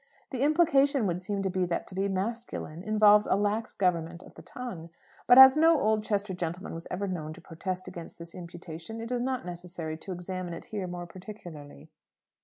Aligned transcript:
The 0.31 0.41
implication 0.41 1.05
would 1.05 1.21
seem 1.21 1.43
to 1.43 1.49
be 1.51 1.63
that 1.67 1.85
to 1.85 1.93
be 1.93 2.07
"masculine" 2.07 2.81
involves 2.81 3.27
a 3.27 3.35
lax 3.35 3.75
government 3.75 4.23
of 4.23 4.33
the 4.33 4.41
tongue. 4.41 4.89
But 5.27 5.37
as 5.37 5.55
no 5.55 5.79
Oldchester 5.79 6.33
gentleman 6.33 6.73
was 6.73 6.87
ever 6.89 7.05
known 7.07 7.33
to 7.33 7.39
protest 7.41 7.87
against 7.87 8.17
this 8.17 8.33
imputation, 8.33 8.99
it 8.99 9.11
is 9.11 9.21
not 9.21 9.45
necessary 9.45 9.97
to 9.97 10.11
examine 10.11 10.55
it 10.55 10.65
here 10.65 10.87
more 10.87 11.05
particularly. 11.05 11.87